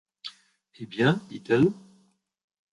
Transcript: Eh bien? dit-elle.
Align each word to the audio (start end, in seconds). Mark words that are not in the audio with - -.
Eh 0.79 0.87
bien? 0.87 1.21
dit-elle. 1.29 1.67